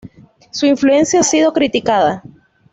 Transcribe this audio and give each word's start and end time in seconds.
Su 0.49 0.65
influencia 0.65 1.19
ha 1.19 1.23
sido 1.23 1.53
criticada. 1.53 2.23